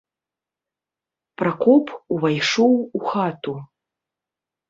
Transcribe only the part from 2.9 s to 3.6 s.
у хату.